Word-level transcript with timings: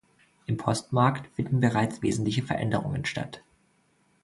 Im 0.47 0.57
Postmarkt 0.57 1.27
finden 1.35 1.59
bereits 1.59 2.01
wesentliche 2.01 2.41
Veränderungen 2.41 3.05
statt. 3.05 3.43